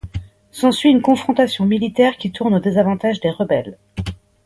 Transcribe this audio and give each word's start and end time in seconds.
S'ensuit 0.49 0.89
une 0.89 1.03
confrontation 1.03 1.63
militaire 1.67 2.17
qui 2.17 2.31
tourne 2.31 2.55
au 2.55 2.59
désavantage 2.59 3.19
des 3.19 3.29
rebelles. 3.29 3.77